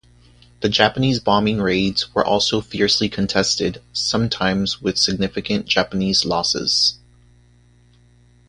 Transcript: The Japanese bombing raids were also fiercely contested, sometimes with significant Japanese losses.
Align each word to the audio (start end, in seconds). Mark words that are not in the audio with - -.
The 0.61 0.67
Japanese 0.69 1.19
bombing 1.19 1.61
raids 1.61 2.11
were 2.15 2.25
also 2.25 2.59
fiercely 2.59 3.07
contested, 3.07 3.83
sometimes 3.93 4.81
with 4.81 4.97
significant 4.97 5.67
Japanese 5.67 6.25
losses. 6.25 6.97